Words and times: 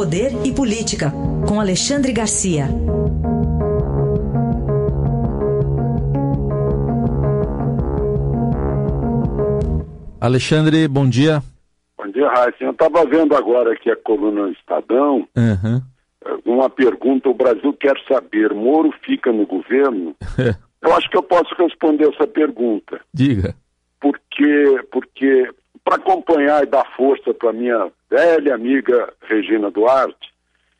Poder 0.00 0.32
e 0.46 0.50
Política, 0.50 1.12
com 1.46 1.60
Alexandre 1.60 2.10
Garcia. 2.10 2.64
Alexandre, 10.18 10.88
bom 10.88 11.06
dia. 11.06 11.42
Bom 11.98 12.10
dia, 12.10 12.30
Raíssa. 12.30 12.56
Eu 12.64 12.70
estava 12.70 13.04
vendo 13.04 13.36
agora 13.36 13.74
aqui 13.74 13.90
a 13.90 13.96
coluna 13.96 14.50
Estadão. 14.52 15.28
Uhum. 15.36 15.82
Uma 16.46 16.70
pergunta: 16.70 17.28
o 17.28 17.34
Brasil 17.34 17.70
quer 17.74 18.00
saber, 18.08 18.54
Moro 18.54 18.90
fica 19.04 19.30
no 19.30 19.46
governo? 19.46 20.16
eu 20.80 20.94
acho 20.94 21.10
que 21.10 21.18
eu 21.18 21.22
posso 21.22 21.54
responder 21.58 22.08
essa 22.08 22.26
pergunta. 22.26 23.02
Diga. 23.12 23.54
Porque, 24.00 24.82
porque 24.90 25.46
para 25.84 25.96
acompanhar 25.96 26.62
e 26.62 26.66
dar 26.66 26.84
força 26.96 27.32
para 27.34 27.52
minha 27.52 27.90
velha 28.08 28.54
amiga 28.54 29.12
Regina 29.22 29.70
Duarte, 29.70 30.30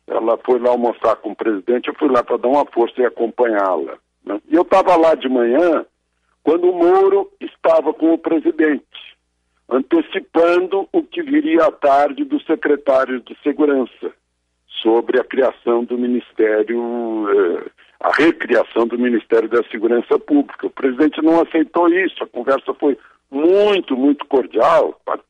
ela 0.06 0.36
foi 0.44 0.58
lá 0.58 0.70
almoçar 0.70 1.16
com 1.16 1.30
o 1.30 1.36
presidente, 1.36 1.88
eu 1.88 1.94
fui 1.94 2.08
lá 2.08 2.22
para 2.22 2.36
dar 2.36 2.48
uma 2.48 2.66
força 2.66 3.00
e 3.00 3.06
acompanhá-la. 3.06 3.96
Né? 4.24 4.40
E 4.48 4.56
eu 4.56 4.62
estava 4.62 4.96
lá 4.96 5.14
de 5.14 5.28
manhã 5.28 5.84
quando 6.42 6.68
o 6.68 6.74
Moro 6.74 7.30
estava 7.40 7.92
com 7.94 8.12
o 8.12 8.18
presidente, 8.18 8.84
antecipando 9.68 10.88
o 10.92 11.02
que 11.02 11.22
viria 11.22 11.66
à 11.66 11.70
tarde 11.70 12.24
do 12.24 12.40
secretário 12.42 13.20
de 13.20 13.36
Segurança 13.42 14.12
sobre 14.82 15.20
a 15.20 15.24
criação 15.24 15.84
do 15.84 15.98
Ministério, 15.98 17.28
eh, 17.28 17.70
a 18.00 18.12
recriação 18.12 18.86
do 18.86 18.98
Ministério 18.98 19.48
da 19.48 19.62
Segurança 19.64 20.18
Pública. 20.18 20.66
O 20.66 20.70
presidente 20.70 21.22
não 21.22 21.40
aceitou 21.40 21.88
isso, 21.88 22.24
a 22.24 22.26
conversa 22.26 22.72
foi 22.74 22.98
muito, 23.30 23.96
muito 23.96 24.26
cordial. 24.26 25.00
Eh, 25.08 25.20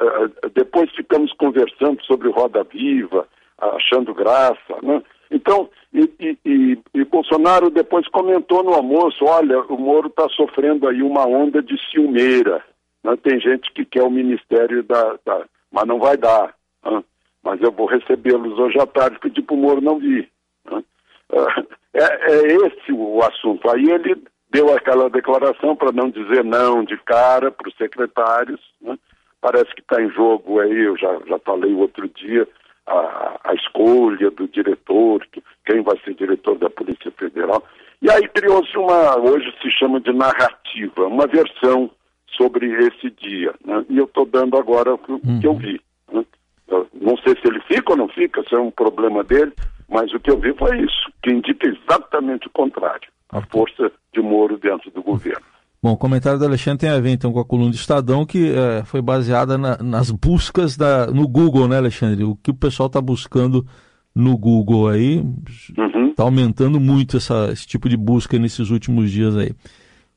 eh, 0.00 0.48
depois 0.54 0.90
ficamos 0.94 1.32
conversando 1.34 2.02
sobre 2.04 2.30
Roda 2.30 2.64
Viva, 2.64 3.26
achando 3.58 4.14
graça. 4.14 4.76
Né? 4.82 5.02
Então, 5.30 5.68
e, 5.92 6.10
e, 6.20 6.38
e, 6.44 6.78
e, 6.94 7.04
Bolsonaro 7.04 7.70
depois 7.70 8.06
comentou 8.08 8.62
no 8.62 8.72
almoço: 8.72 9.24
olha, 9.24 9.60
o 9.62 9.76
Moro 9.76 10.08
está 10.08 10.28
sofrendo 10.30 10.88
aí 10.88 11.02
uma 11.02 11.26
onda 11.26 11.62
de 11.62 11.76
ciumeira. 11.90 12.64
Né? 13.02 13.16
Tem 13.22 13.40
gente 13.40 13.72
que 13.72 13.84
quer 13.84 14.02
o 14.02 14.10
ministério 14.10 14.82
da. 14.84 15.18
da 15.24 15.44
mas 15.70 15.86
não 15.86 15.98
vai 15.98 16.16
dar. 16.16 16.54
Né? 16.84 17.02
Mas 17.42 17.60
eu 17.60 17.72
vou 17.72 17.86
recebê-los 17.86 18.58
hoje 18.58 18.78
à 18.80 18.86
tarde, 18.86 19.18
que 19.20 19.30
tipo 19.30 19.54
o 19.54 19.56
Moro 19.56 19.80
não 19.80 19.98
vi. 19.98 20.28
Né? 20.70 20.82
É, 21.94 22.30
é 22.30 22.46
esse 22.54 22.92
o 22.92 23.20
assunto. 23.24 23.68
Aí 23.68 23.90
ele 23.90 24.22
deu 24.50 24.74
aquela 24.74 25.10
declaração 25.10 25.76
para 25.76 25.92
não 25.92 26.10
dizer 26.10 26.44
não 26.44 26.82
de 26.82 26.96
cara 26.98 27.50
para 27.50 27.68
os 27.68 27.76
secretários. 27.76 28.60
Né? 28.80 28.98
Parece 29.40 29.74
que 29.74 29.80
está 29.80 30.00
em 30.02 30.10
jogo 30.10 30.60
aí, 30.60 30.84
eu 30.84 30.96
já, 30.96 31.18
já 31.26 31.38
falei 31.38 31.72
outro 31.74 32.08
dia, 32.08 32.46
a, 32.86 33.40
a 33.44 33.54
escolha 33.54 34.30
do 34.30 34.48
diretor, 34.48 35.26
quem 35.64 35.82
vai 35.82 35.98
ser 36.04 36.14
diretor 36.14 36.58
da 36.58 36.70
Polícia 36.70 37.10
Federal. 37.12 37.62
E 38.00 38.10
aí 38.10 38.26
criou-se 38.28 38.76
uma, 38.76 39.18
hoje 39.18 39.52
se 39.60 39.70
chama 39.70 40.00
de 40.00 40.12
narrativa, 40.12 41.06
uma 41.06 41.26
versão 41.26 41.90
sobre 42.36 42.66
esse 42.86 43.10
dia. 43.10 43.54
Né? 43.64 43.84
E 43.88 43.98
eu 43.98 44.04
estou 44.04 44.24
dando 44.24 44.56
agora 44.56 44.94
o 44.94 44.98
que, 44.98 45.12
uhum. 45.12 45.40
eu 45.42 45.54
vi. 45.54 45.80
Né? 46.12 46.24
Eu 46.68 46.88
não 46.94 47.16
sei 47.18 47.34
se 47.34 47.46
ele 47.46 47.60
fica 47.60 47.92
ou 47.92 47.96
não 47.96 48.08
fica, 48.08 48.42
se 48.48 48.54
é 48.54 48.58
um 48.58 48.70
problema 48.70 49.24
dele, 49.24 49.52
mas 49.88 50.12
o 50.12 50.20
que 50.20 50.30
eu 50.30 50.38
vi 50.38 50.52
foi 50.54 50.80
isso, 50.80 51.12
que 51.22 51.32
indica 51.32 51.68
exatamente 51.68 52.46
o 52.46 52.50
contrário, 52.50 53.08
a 53.30 53.40
força 53.42 53.90
de 54.20 54.26
Moro 54.26 54.58
dentro 54.58 54.90
do 54.90 55.02
governo. 55.02 55.44
Bom, 55.80 55.92
o 55.92 55.96
comentário 55.96 56.38
do 56.38 56.44
Alexandre 56.44 56.80
tem 56.80 56.90
a 56.90 56.98
ver 56.98 57.10
então 57.10 57.32
com 57.32 57.38
a 57.38 57.44
coluna 57.44 57.70
do 57.70 57.76
Estadão, 57.76 58.26
que 58.26 58.52
é, 58.52 58.82
foi 58.84 59.00
baseada 59.00 59.56
na, 59.56 59.78
nas 59.78 60.10
buscas 60.10 60.76
da, 60.76 61.06
no 61.06 61.28
Google, 61.28 61.68
né, 61.68 61.76
Alexandre? 61.76 62.24
O 62.24 62.34
que 62.34 62.50
o 62.50 62.54
pessoal 62.54 62.88
está 62.88 63.00
buscando 63.00 63.64
no 64.12 64.36
Google 64.36 64.88
aí 64.88 65.24
está 65.70 65.84
uhum. 65.84 66.12
aumentando 66.18 66.80
muito 66.80 67.16
essa, 67.16 67.50
esse 67.52 67.64
tipo 67.64 67.88
de 67.88 67.96
busca 67.96 68.36
nesses 68.38 68.70
últimos 68.70 69.12
dias 69.12 69.36
aí. 69.36 69.52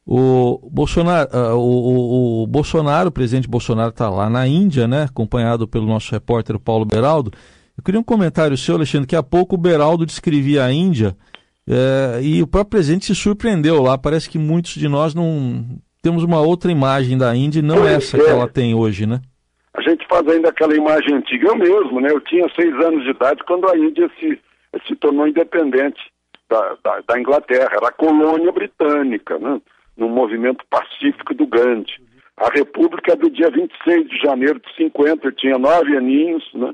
O 0.03 0.67
Bolsonaro, 0.71 1.29
uh, 1.31 1.55
o, 1.55 1.59
o, 1.59 2.43
o, 2.43 2.47
Bolsonaro, 2.47 3.09
o 3.09 3.11
presidente 3.11 3.47
Bolsonaro 3.47 3.91
está 3.91 4.09
lá 4.09 4.27
na 4.27 4.47
Índia, 4.47 4.87
né, 4.87 5.03
acompanhado 5.03 5.67
pelo 5.67 5.85
nosso 5.85 6.11
repórter 6.11 6.57
Paulo 6.57 6.85
Beraldo. 6.85 7.31
Eu 7.77 7.83
queria 7.83 7.99
um 7.99 8.03
comentário 8.03 8.57
seu, 8.57 8.75
Alexandre, 8.75 9.07
que 9.07 9.15
há 9.15 9.21
pouco 9.21 9.53
o 9.53 9.59
Beraldo 9.59 10.07
descrevia 10.07 10.65
a 10.65 10.73
Índia 10.73 11.15
é, 11.67 12.21
e 12.21 12.41
o 12.41 12.47
próprio 12.47 12.71
presidente 12.71 13.05
se 13.05 13.15
surpreendeu 13.15 13.81
lá. 13.81 13.97
Parece 13.97 14.29
que 14.29 14.37
muitos 14.37 14.73
de 14.73 14.87
nós 14.87 15.13
não 15.13 15.65
temos 16.01 16.23
uma 16.23 16.41
outra 16.41 16.71
imagem 16.71 17.17
da 17.17 17.35
Índia 17.35 17.59
e 17.59 17.63
não 17.63 17.77
pois 17.77 17.91
essa 17.91 18.17
é. 18.17 18.23
que 18.23 18.29
ela 18.29 18.47
tem 18.47 18.73
hoje, 18.73 19.05
né? 19.05 19.21
A 19.73 19.81
gente 19.81 20.05
faz 20.07 20.27
ainda 20.27 20.49
aquela 20.49 20.75
imagem 20.75 21.15
antiga. 21.15 21.47
Eu 21.47 21.55
mesmo, 21.55 22.01
né? 22.01 22.11
Eu 22.11 22.19
tinha 22.21 22.47
seis 22.55 22.73
anos 22.85 23.03
de 23.03 23.11
idade 23.11 23.43
quando 23.45 23.69
a 23.69 23.77
Índia 23.77 24.09
se, 24.19 24.39
se 24.87 24.95
tornou 24.95 25.27
independente 25.27 26.01
da, 26.49 26.75
da, 26.83 27.01
da 27.07 27.19
Inglaterra. 27.19 27.69
Era 27.71 27.87
a 27.87 27.93
colônia 27.93 28.51
britânica, 28.51 29.37
né? 29.39 29.61
No 29.95 30.09
movimento 30.09 30.65
pacífico 30.69 31.33
do 31.33 31.45
Gandhi. 31.45 32.01
A 32.37 32.49
República 32.49 33.13
é 33.13 33.15
do 33.15 33.29
dia 33.29 33.49
26 33.51 34.09
de 34.09 34.17
janeiro 34.17 34.59
de 34.59 34.75
50. 34.75 35.27
Eu 35.27 35.31
tinha 35.31 35.57
nove 35.57 35.95
aninhos, 35.95 36.43
né? 36.53 36.73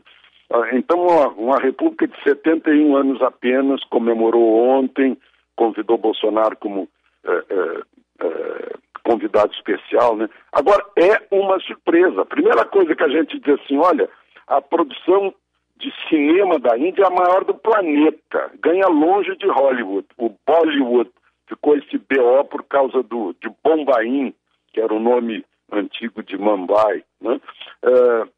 Ah, 0.49 0.69
então, 0.73 1.05
uma, 1.37 1.57
república 1.57 2.07
de 2.07 2.23
71 2.23 2.95
anos 2.95 3.21
apenas 3.21 3.83
comemorou 3.85 4.59
ontem, 4.59 5.17
convidou 5.55 5.97
Bolsonaro 5.97 6.55
como 6.57 6.87
é, 7.25 7.31
é, 7.31 7.81
é, 8.25 8.75
convidado 9.03 9.51
especial. 9.53 10.15
Né? 10.15 10.29
Agora, 10.51 10.85
é 10.95 11.21
uma 11.31 11.59
surpresa. 11.59 12.21
A 12.21 12.25
primeira 12.25 12.63
coisa 12.65 12.95
que 12.95 13.03
a 13.03 13.09
gente 13.09 13.39
diz 13.39 13.59
assim: 13.59 13.77
olha, 13.77 14.09
a 14.47 14.61
produção 14.61 15.33
de 15.77 15.93
cinema 16.09 16.57
da 16.59 16.77
Índia 16.77 17.03
é 17.03 17.07
a 17.07 17.09
maior 17.09 17.43
do 17.43 17.53
planeta, 17.53 18.51
ganha 18.59 18.87
longe 18.87 19.35
de 19.35 19.47
Hollywood. 19.47 20.07
O 20.17 20.33
Bollywood 20.45 21.11
ficou 21.47 21.75
esse 21.77 21.97
BO 21.97 22.45
por 22.49 22.63
causa 22.63 23.03
do, 23.03 23.35
de 23.41 23.49
Bombaim, 23.63 24.33
que 24.73 24.81
era 24.81 24.93
o 24.93 24.99
nome 24.99 25.45
antigo 25.71 26.23
de 26.23 26.37
Mumbai. 26.37 27.03
Né? 27.21 27.39
Uh, 27.83 28.29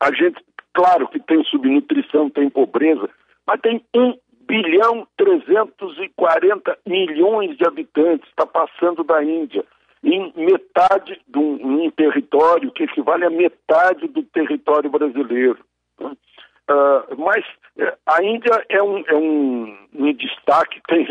a 0.00 0.12
gente 0.12 0.40
Claro 0.76 1.08
que 1.08 1.18
tem 1.18 1.42
subnutrição, 1.44 2.28
tem 2.28 2.50
pobreza, 2.50 3.08
mas 3.46 3.58
tem 3.62 3.82
1 3.94 4.12
bilhão 4.46 5.08
340 5.16 6.78
milhões 6.86 7.56
de 7.56 7.66
habitantes, 7.66 8.28
está 8.28 8.44
passando 8.44 9.02
da 9.02 9.24
Índia, 9.24 9.64
em 10.04 10.30
metade 10.36 11.18
de 11.26 11.38
um, 11.38 11.84
um, 11.84 11.90
território 11.90 12.70
que 12.72 12.82
equivale 12.82 13.24
a 13.24 13.30
metade 13.30 14.06
do 14.08 14.22
território 14.24 14.90
brasileiro. 14.90 15.58
Uh, 15.98 17.16
mas 17.16 17.42
uh, 17.78 17.96
a 18.04 18.22
Índia 18.22 18.62
é 18.68 18.82
um, 18.82 18.98
é 19.06 19.14
um, 19.14 19.78
um 19.94 20.12
destaque, 20.12 20.82
tem, 20.86 21.08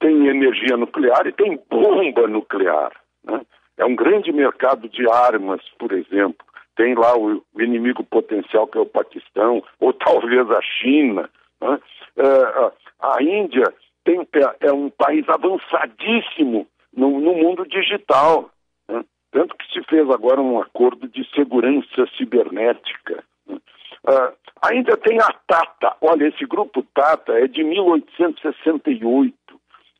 tem 0.00 0.26
energia 0.26 0.76
nuclear 0.76 1.26
e 1.26 1.32
tem 1.32 1.58
bomba 1.70 2.28
nuclear. 2.28 2.92
Né? 3.24 3.40
É 3.78 3.86
um 3.86 3.96
grande 3.96 4.30
mercado 4.32 4.86
de 4.86 5.10
armas, 5.10 5.62
por 5.78 5.92
exemplo 5.92 6.46
tem 6.78 6.94
lá 6.94 7.18
o, 7.18 7.42
inimigo 7.58 8.04
potencial 8.04 8.68
que 8.68 8.78
é 8.78 8.80
o 8.80 8.86
Paquistão, 8.86 9.62
ou 9.80 9.92
talvez 9.98 10.48
a 10.48 10.62
China. 10.62 11.28
Né? 11.60 11.80
É, 12.16 12.72
a 13.00 13.22
Índia 13.22 13.64
tem, 14.04 14.20
é, 14.20 14.68
é 14.68 14.72
um 14.72 14.88
país 14.88 15.28
avançadíssimo 15.28 16.66
no, 16.96 17.20
no 17.20 17.34
mundo 17.34 17.66
digital. 17.66 18.48
Né? 18.88 19.04
Tanto 19.32 19.56
que 19.56 19.72
se 19.72 19.82
fez 19.88 20.08
agora 20.08 20.40
um 20.40 20.60
acordo 20.60 21.08
de 21.08 21.28
segurança 21.34 22.06
cibernética. 22.16 23.24
Né? 23.46 23.56
Uh, 24.06 24.32
a 24.62 24.74
Índia 24.74 24.96
tem 24.96 25.18
a 25.20 25.32
Tata. 25.46 25.96
Olha, 26.00 26.28
esse 26.28 26.46
grupo 26.46 26.84
Tata 26.94 27.32
é 27.32 27.48
de 27.48 27.64
1868, 27.64 29.34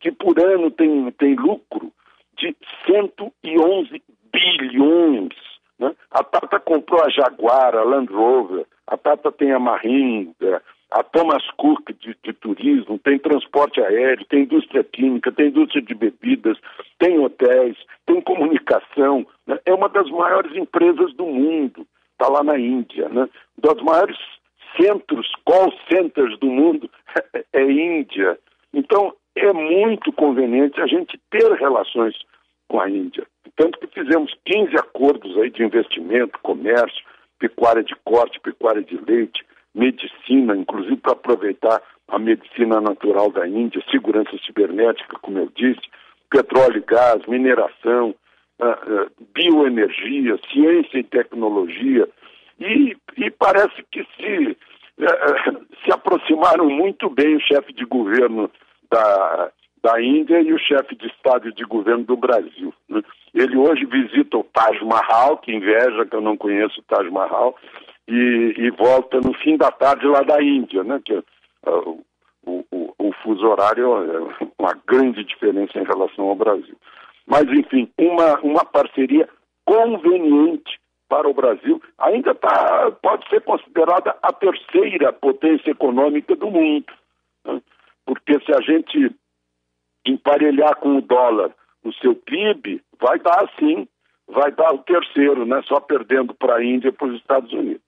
que 0.01 0.13
por 0.13 0.39
ano 0.41 0.71
tem, 0.71 1.11
tem 1.13 1.35
lucro 1.35 1.93
de 2.37 2.57
111 2.87 4.01
bilhões 4.33 5.49
né? 5.79 5.95
A 6.11 6.25
Tata 6.25 6.59
comprou 6.59 6.98
a 7.09 7.11
Jaguar, 7.11 7.75
a 7.75 7.83
Land 7.83 8.13
Rover, 8.13 8.67
a 8.87 8.97
Tata 8.97 9.33
tem 9.33 9.53
a 9.53 9.59
Mahindra, 9.59 10.63
a 10.91 11.03
Thomas 11.03 11.43
Cook 11.57 11.93
de, 12.01 12.17
de, 12.23 12.33
turismo, 12.33 12.99
tem 12.99 13.19
transporte 13.19 13.81
aéreo, 13.81 14.25
tem 14.27 14.43
indústria 14.43 14.83
química, 14.85 15.33
tem 15.33 15.49
indústria 15.49 15.83
de 15.83 15.95
bebidas, 15.95 16.59
tem 16.99 17.19
hotéis, 17.19 17.77
tem 18.07 18.21
comunicação. 18.21 19.27
Né? 19.47 19.59
É 19.67 19.75
uma 19.75 19.89
das 19.89 20.11
maiores 20.11 20.55
empresas 20.57 21.13
do 21.15 21.27
mundo, 21.27 21.87
está 22.13 22.29
lá 22.29 22.43
na 22.43 22.59
Índia. 22.59 23.09
Né? 23.09 23.29
Das 23.59 23.81
maiores 23.83 24.17
centros, 24.81 25.31
call 25.45 25.73
centers 25.91 26.39
do 26.39 26.47
mundo 26.47 26.91
é 27.53 27.63
Índia. 27.63 28.39
Então, 28.73 29.15
é 29.37 29.53
muito 29.53 30.11
conveniente 30.13 30.81
a 30.81 30.87
gente 30.87 31.21
ter 31.31 31.53
relações 31.53 32.17
com 32.67 32.81
a 32.81 32.89
Índia. 32.89 33.27
Tanto 33.57 33.79
que 33.79 33.87
fizemos 33.89 34.35
15 34.45 34.77
acordos 34.77 35.37
aí 35.39 35.51
de 35.51 35.63
investimento, 35.63 36.39
comércio, 36.43 37.05
pecuária 37.39 37.83
de 37.83 37.95
corte, 38.05 38.41
pecuária 38.41 38.83
de 38.83 38.97
leite, 39.09 39.45
medicina, 39.75 40.57
inclusive 40.57 40.97
para 40.97 41.13
aproveitar 41.13 41.83
a 42.09 42.19
medicina 42.19 42.81
natural 42.81 43.31
da 43.31 43.47
Índia, 43.47 43.83
segurança 43.91 44.37
cibernética, 44.45 45.19
como 45.21 45.39
eu 45.39 45.49
disse, 45.55 45.81
petróleo 46.31 46.79
e 46.79 46.91
gás, 46.91 47.25
mineração, 47.27 48.15
uh, 48.61 48.65
uh, 48.65 49.11
bioenergia, 49.35 50.39
ciência 50.51 50.99
e 50.99 51.05
tecnologia. 51.05 52.09
E, 52.59 52.97
e 53.17 53.31
parece 53.31 53.85
que 53.93 54.05
se 54.17 54.57
é, 55.01 55.07
se 55.85 55.93
aproximaram 55.93 56.69
muito 56.69 57.09
bem 57.09 57.37
o 57.37 57.41
chefe 57.41 57.73
de 57.73 57.85
governo 57.85 58.51
da, 58.91 59.51
da 59.83 60.01
Índia 60.01 60.41
e 60.41 60.53
o 60.53 60.59
chefe 60.59 60.95
de 60.97 61.07
Estado 61.07 61.49
e 61.49 61.53
de 61.53 61.65
governo 61.65 62.05
do 62.05 62.17
Brasil. 62.17 62.73
Né? 62.89 63.03
Ele 63.35 63.57
hoje 63.57 63.85
visita 63.85 64.39
o 64.39 64.45
Taj 64.45 64.83
Mahal, 64.85 65.39
que 65.39 65.55
inveja 65.55 66.07
que 66.07 66.15
eu 66.15 66.21
não 66.21 66.37
conheço 66.37 66.81
o 66.81 66.85
Taj 66.85 67.09
Mahal, 67.11 67.57
e, 68.07 68.55
e 68.57 68.71
volta 68.71 69.21
no 69.21 69.33
fim 69.35 69.57
da 69.57 69.71
tarde 69.71 70.07
lá 70.07 70.23
da 70.23 70.43
Índia, 70.43 70.83
né? 70.83 71.01
que 71.05 71.15
uh, 71.15 72.05
o, 72.45 72.65
o, 72.71 72.95
o 72.99 73.13
fuso 73.23 73.47
horário 73.47 73.87
é 74.03 74.49
uma 74.59 74.75
grande 74.87 75.23
diferença 75.25 75.79
em 75.79 75.85
relação 75.85 76.27
ao 76.27 76.35
Brasil. 76.35 76.77
Mas, 77.27 77.45
enfim, 77.49 77.91
uma, 77.99 78.41
uma 78.41 78.65
parceria 78.65 79.29
conveniente 79.65 80.79
para 81.09 81.29
o 81.29 81.35
Brasil, 81.35 81.81
ainda 81.99 82.35
tá, 82.35 82.91
pode 83.03 83.29
ser 83.29 83.41
considerada 83.43 84.15
a 84.23 84.33
terceira 84.33 85.13
potência 85.13 85.71
econômica 85.71 86.37
do 86.37 86.51
mundo. 86.51 86.93
Né? 87.45 87.61
Porque 88.05 88.39
se 88.41 88.53
a 88.55 88.61
gente 88.61 89.15
emparelhar 90.07 90.77
com 90.77 90.99
o 90.99 91.03
dólar 91.03 91.51
o 91.85 91.93
seu 91.95 92.15
PIB, 92.15 92.83
vai 93.01 93.19
dar 93.19 93.51
sim, 93.59 93.87
vai 94.29 94.51
dar 94.53 94.75
o 94.75 94.79
terceiro, 94.79 95.47
né? 95.47 95.63
só 95.67 95.81
perdendo 95.81 96.35
para 96.35 96.57
a 96.57 96.65
Índia 96.65 96.89
e 96.89 96.93
para 96.93 97.09
os 97.09 97.17
Estados 97.17 97.53
Unidos. 97.53 97.83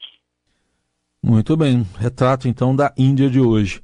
Muito 1.23 1.57
bem, 1.57 1.83
retrato 1.99 2.49
então 2.49 2.75
da 2.75 2.93
Índia 2.97 3.29
de 3.29 3.41
hoje. 3.41 3.83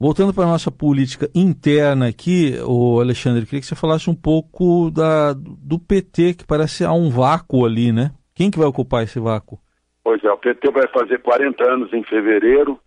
Voltando 0.00 0.32
para 0.32 0.44
a 0.44 0.52
nossa 0.52 0.70
política 0.70 1.28
interna 1.34 2.06
aqui, 2.06 2.54
o 2.64 3.00
Alexandre, 3.00 3.44
queria 3.44 3.60
que 3.60 3.66
você 3.66 3.74
falasse 3.74 4.08
um 4.08 4.14
pouco 4.14 4.90
da, 4.90 5.32
do 5.34 5.78
PT, 5.78 6.34
que 6.34 6.46
parece 6.46 6.84
há 6.84 6.92
um 6.92 7.10
vácuo 7.10 7.66
ali, 7.66 7.92
né? 7.92 8.12
Quem 8.32 8.48
que 8.48 8.58
vai 8.58 8.68
ocupar 8.68 9.02
esse 9.02 9.18
vácuo? 9.18 9.58
Pois 10.04 10.22
é, 10.22 10.30
o 10.30 10.38
PT 10.38 10.70
vai 10.70 10.86
fazer 10.88 11.20
40 11.20 11.64
anos 11.64 11.92
em 11.92 12.04
fevereiro 12.04 12.78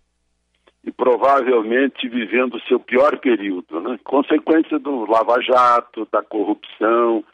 e 0.84 0.90
provavelmente 0.90 2.08
vivendo 2.08 2.54
o 2.54 2.62
seu 2.62 2.80
pior 2.80 3.18
período, 3.18 3.80
né? 3.80 3.98
Consequência 4.04 4.78
do 4.78 5.10
Lava 5.10 5.40
Jato, 5.40 6.08
da 6.10 6.22
corrupção, 6.22 7.24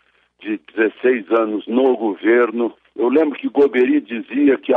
de 0.40 0.60
16 0.74 1.30
anos 1.32 1.66
no 1.66 1.96
governo. 1.96 2.74
Eu 2.94 3.08
lembro 3.08 3.38
que 3.38 3.48
Goberi 3.48 4.00
dizia 4.00 4.58
que, 4.58 4.72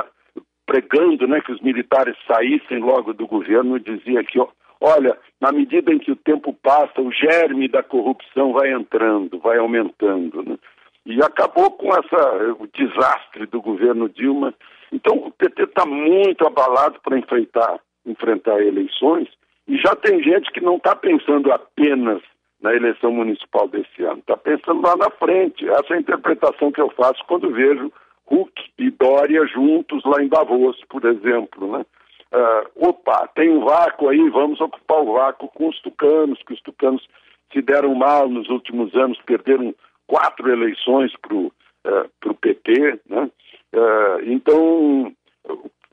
pregando 0.66 1.28
né, 1.28 1.42
que 1.42 1.52
os 1.52 1.62
militares 1.62 2.16
saíssem 2.28 2.80
logo 2.80 3.14
do 3.14 3.28
governo, 3.28 3.80
dizia 3.80 4.24
que, 4.24 4.40
olha, 4.80 5.18
na 5.40 5.52
medida 5.52 5.94
em 5.94 6.00
que 6.00 6.12
o 6.12 6.16
tempo 6.16 6.54
passa, 6.64 7.02
o 7.02 7.12
germe 7.12 7.68
da 7.68 7.84
corrupção 7.84 8.54
vai 8.54 8.72
entrando, 8.72 9.40
vai 9.40 9.58
aumentando. 9.58 10.44
Né? 10.44 10.58
E 11.06 11.22
acabou 11.22 11.72
com 11.72 11.90
essa, 11.90 12.56
o 12.60 12.68
desastre 12.68 13.46
do 13.48 13.62
governo 13.62 14.08
Dilma. 14.08 14.54
Então 14.92 15.16
o 15.18 15.32
PT 15.32 15.64
está 15.64 15.86
muito 15.86 16.46
abalado 16.46 17.00
para 17.02 17.18
enfrentar, 17.18 17.80
enfrentar 18.06 18.62
eleições 18.62 19.28
e 19.68 19.78
já 19.78 19.96
tem 19.96 20.22
gente 20.22 20.52
que 20.52 20.62
não 20.62 20.78
está 20.78 20.96
pensando 20.96 21.52
apenas 21.52 22.22
na 22.62 22.74
eleição 22.74 23.12
municipal 23.12 23.68
desse 23.68 24.04
ano, 24.04 24.20
está 24.20 24.38
pensando 24.38 24.82
lá 24.82 24.96
na 24.96 25.10
frente. 25.12 25.68
Essa 25.68 25.94
é 25.94 25.98
a 25.98 26.00
interpretação 26.00 26.72
que 26.72 26.82
eu 26.82 26.90
faço 26.92 27.24
quando 27.28 27.52
vejo 27.52 27.92
Huck 28.30 28.54
e 28.78 28.92
Dória 28.92 29.46
juntos 29.48 30.04
lá 30.06 30.22
em 30.24 30.28
Davos, 30.28 30.78
por 30.90 31.04
exemplo. 31.06 31.72
Né? 31.72 31.86
Uh, 32.34 32.88
opa, 32.90 33.28
tem 33.36 33.50
um 33.50 33.66
vácuo 33.66 34.10
aí, 34.10 34.30
vamos 34.30 34.62
ocupar 34.62 35.02
o 35.02 35.14
vácuo 35.14 35.48
com 35.50 35.70
os 35.70 35.82
tucanos, 35.82 36.42
que 36.46 36.54
os 36.54 36.62
tucanos 36.62 37.06
se 37.52 37.62
deram 37.62 37.96
mal 37.96 38.30
nos 38.30 38.48
últimos 38.50 38.94
anos, 38.96 39.20
perderam 39.26 39.76
quatro 40.08 40.50
eleições 40.50 41.12
para 41.22 41.36
o 41.36 41.48
uh, 41.48 42.34
PT, 42.40 43.00
né? 43.10 43.30
Uh, 43.74 44.22
então, 44.24 45.14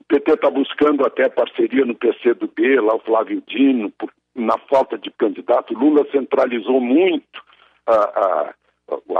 PT 0.08 0.32
está 0.32 0.50
buscando 0.50 1.06
até 1.06 1.28
parceria 1.28 1.84
no 1.84 1.94
PCdoB, 1.94 2.80
lá 2.80 2.96
o 2.96 3.00
Flávio 3.00 3.42
Dino, 3.46 3.90
por, 3.90 4.10
na 4.34 4.56
falta 4.70 4.96
de 4.96 5.10
candidato. 5.10 5.74
Lula 5.74 6.06
centralizou 6.10 6.80
muito 6.80 7.42
a, 7.86 7.94
a, 7.94 8.54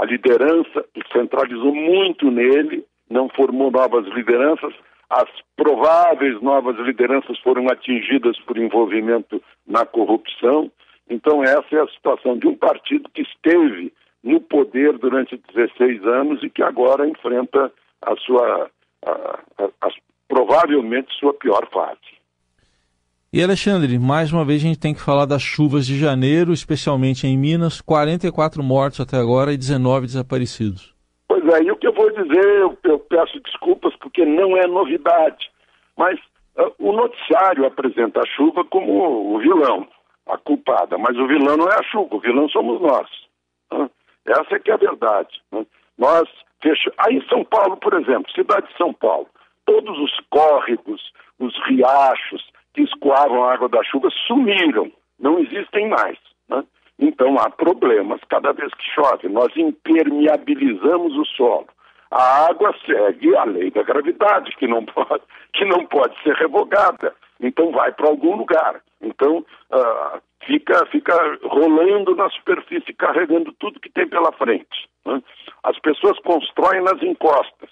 a 0.01 0.05
liderança, 0.05 0.85
centralizou 1.13 1.73
muito 1.73 2.31
nele, 2.31 2.83
não 3.09 3.29
formou 3.29 3.69
novas 3.69 4.05
lideranças. 4.07 4.73
As 5.09 5.29
prováveis 5.55 6.41
novas 6.41 6.77
lideranças 6.77 7.37
foram 7.39 7.67
atingidas 7.69 8.39
por 8.39 8.57
envolvimento 8.57 9.41
na 9.67 9.85
corrupção. 9.85 10.71
Então, 11.09 11.43
essa 11.43 11.67
é 11.75 11.81
a 11.81 11.87
situação 11.87 12.37
de 12.37 12.47
um 12.47 12.55
partido 12.55 13.09
que 13.09 13.21
esteve 13.21 13.91
no 14.23 14.41
poder 14.41 14.97
durante 14.97 15.41
16 15.53 16.05
anos 16.05 16.43
e 16.43 16.49
que 16.49 16.61
agora 16.61 17.07
enfrenta 17.07 17.71
a 18.01 18.15
sua, 18.17 18.69
a, 19.05 19.39
a, 19.57 19.89
provavelmente, 20.39 21.13
sua 21.19 21.33
pior 21.33 21.67
fase. 21.71 21.99
E 23.31 23.43
Alexandre, 23.43 23.99
mais 23.99 24.31
uma 24.31 24.45
vez 24.45 24.63
a 24.63 24.67
gente 24.67 24.79
tem 24.79 24.93
que 24.93 25.01
falar 25.01 25.25
das 25.25 25.41
chuvas 25.41 25.85
de 25.85 25.99
janeiro, 25.99 26.51
especialmente 26.53 27.27
em 27.27 27.37
Minas, 27.37 27.81
44 27.81 28.63
mortos 28.63 29.01
até 29.01 29.17
agora 29.17 29.53
e 29.53 29.57
19 29.57 30.07
desaparecidos. 30.07 30.95
Pois 31.27 31.45
é, 31.53 31.63
e 31.63 31.71
o 31.71 31.75
que 31.75 31.87
eu 31.87 31.93
vou 31.93 32.09
dizer, 32.11 32.43
eu, 32.43 32.77
eu 32.83 32.99
peço 32.99 33.39
desculpas 33.41 33.93
porque 33.97 34.25
não 34.25 34.57
é 34.57 34.65
novidade, 34.65 35.51
mas 35.95 36.17
uh, 36.57 36.73
o 36.79 36.91
noticiário 36.91 37.65
apresenta 37.65 38.21
a 38.21 38.27
chuva 38.35 38.63
como 38.65 39.35
o 39.35 39.39
vilão, 39.39 39.87
a 40.27 40.37
culpada, 40.37 40.97
mas 40.97 41.15
o 41.17 41.27
vilão 41.27 41.57
não 41.57 41.67
é 41.67 41.75
a 41.75 41.83
chuva, 41.83 42.15
o 42.15 42.19
vilão 42.19 42.49
somos 42.49 42.81
nós. 42.81 43.07
Uh, 43.71 43.89
essa 44.25 44.55
é 44.55 44.59
que 44.59 44.71
é 44.71 44.73
a 44.73 44.77
verdade. 44.77 45.39
Né? 45.51 45.65
Nós 45.97 46.27
fechamos. 46.63 46.97
Aí 46.97 47.17
em 47.17 47.27
São 47.27 47.43
Paulo, 47.45 47.77
por 47.77 47.93
exemplo, 47.93 48.31
cidade 48.31 48.67
de 48.67 48.77
São 48.77 48.91
Paulo, 48.91 49.27
todos 49.69 49.99
os 49.99 50.11
córregos, 50.31 51.13
os 51.37 51.55
riachos 51.67 52.43
que 52.73 52.81
escoavam 52.81 53.43
a 53.43 53.53
água 53.53 53.69
da 53.69 53.83
chuva 53.83 54.09
sumiram, 54.25 54.91
não 55.19 55.37
existem 55.37 55.87
mais. 55.87 56.17
Né? 56.49 56.63
Então 56.97 57.37
há 57.37 57.51
problemas 57.51 58.19
cada 58.29 58.51
vez 58.51 58.73
que 58.73 58.83
chove. 58.91 59.29
Nós 59.29 59.55
impermeabilizamos 59.55 61.15
o 61.15 61.25
solo. 61.25 61.67
A 62.09 62.47
água 62.47 62.73
segue 62.83 63.35
a 63.35 63.43
lei 63.43 63.69
da 63.69 63.83
gravidade, 63.83 64.55
que 64.57 64.67
não 64.67 64.83
pode, 64.89 65.23
que 65.53 65.65
não 65.65 65.85
pode 65.85 66.19
ser 66.23 66.33
revogada. 66.33 67.13
Então 67.39 67.71
vai 67.71 67.91
para 67.91 68.07
algum 68.07 68.37
lugar. 68.37 68.81
Então, 69.01 69.45
uh, 69.71 70.19
fica, 70.45 70.83
fica 70.87 71.13
rolando 71.43 72.15
na 72.15 72.27
superfície, 72.31 72.91
carregando 72.93 73.53
tudo 73.59 73.79
que 73.79 73.91
tem 73.91 74.09
pela 74.09 74.31
frente. 74.31 74.89
Né? 75.05 75.21
As 75.63 75.77
pessoas 75.79 76.17
constroem 76.19 76.81
nas 76.81 77.01
encostas, 77.03 77.69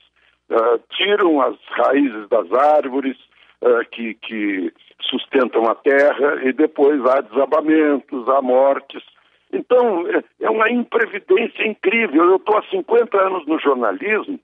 uh, 0.49 0.79
tiram 0.91 1.41
as 1.41 1.55
raízes 1.69 2.27
das 2.29 2.51
árvores 2.51 3.17
uh, 3.61 3.87
que, 3.91 4.13
que 4.15 4.73
sustentam 5.01 5.65
a 5.65 5.75
terra 5.75 6.43
e 6.43 6.53
depois 6.53 7.03
há 7.05 7.21
desabamentos, 7.21 8.27
há 8.29 8.41
mortes. 8.41 9.03
Então, 9.51 10.07
é, 10.07 10.23
é 10.41 10.49
uma 10.49 10.69
imprevidência 10.69 11.65
incrível. 11.65 12.25
Eu 12.25 12.35
estou 12.37 12.57
há 12.57 12.63
50 12.63 13.17
anos 13.19 13.45
no 13.47 13.59
jornalismo 13.59 14.39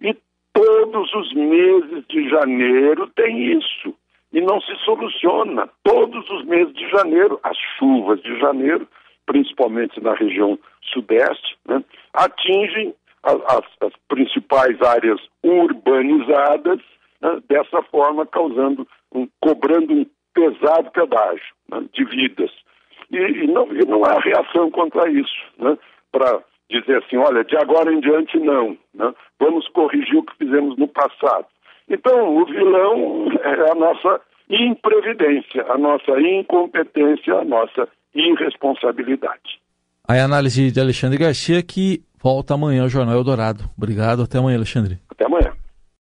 e 0.00 0.16
todos 0.52 1.14
os 1.14 1.34
meses 1.34 2.04
de 2.08 2.28
janeiro 2.28 3.06
tem 3.14 3.58
isso 3.58 3.94
e 4.32 4.40
não 4.40 4.60
se 4.60 4.74
soluciona. 4.84 5.68
Todos 5.84 6.28
os 6.30 6.44
meses 6.44 6.72
de 6.74 6.88
janeiro, 6.88 7.38
as 7.42 7.56
chuvas 7.78 8.20
de 8.22 8.38
janeiro, 8.38 8.86
principalmente 9.26 10.00
na 10.00 10.14
região 10.14 10.58
sudeste, 10.92 11.56
né, 11.66 11.82
atingem 12.14 12.94
as, 13.26 13.64
as, 13.80 13.92
principais 14.08 14.80
áreas 14.82 15.20
urbanizadas, 15.42 16.80
né, 17.20 17.40
dessa 17.48 17.82
forma 17.82 18.24
causando, 18.26 18.86
um, 19.12 19.28
cobrando 19.40 19.92
um 19.92 20.06
pesado 20.32 20.90
pedágio 20.90 21.54
né, 21.70 21.84
de 21.92 22.04
vidas. 22.04 22.50
E, 23.10 23.16
e, 23.16 23.46
não, 23.46 23.72
e 23.72 23.84
não 23.86 24.04
há 24.04 24.18
reação 24.20 24.70
contra 24.70 25.10
isso, 25.10 25.36
né, 25.58 25.76
para 26.12 26.40
dizer 26.70 27.02
assim, 27.02 27.16
olha, 27.16 27.44
de 27.44 27.56
agora 27.56 27.92
em 27.92 28.00
diante 28.00 28.38
não, 28.38 28.76
né, 28.94 29.12
vamos 29.38 29.68
corrigir 29.68 30.16
o 30.16 30.22
que 30.22 30.36
fizemos 30.36 30.76
no 30.76 30.88
passado. 30.88 31.46
Então, 31.88 32.36
o 32.36 32.44
vilão 32.46 33.28
é 33.42 33.70
a 33.70 33.74
nossa 33.74 34.20
imprevidência, 34.48 35.64
a 35.68 35.78
nossa 35.78 36.20
incompetência, 36.20 37.34
a 37.34 37.44
nossa 37.44 37.88
irresponsabilidade. 38.14 39.60
A 40.08 40.14
análise 40.22 40.70
de 40.70 40.80
Alexandre 40.80 41.18
Garcia 41.18 41.62
que 41.62 42.00
volta 42.22 42.54
amanhã 42.54 42.82
ao 42.82 42.88
Jornal 42.88 43.16
Eldorado. 43.16 43.64
Obrigado, 43.76 44.22
até 44.22 44.38
amanhã, 44.38 44.56
Alexandre. 44.56 44.98
Até 45.10 45.24
amanhã. 45.24 45.52